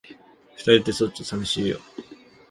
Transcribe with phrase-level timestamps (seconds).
[0.55, 1.79] 二人って、ちょっと寂しいよ。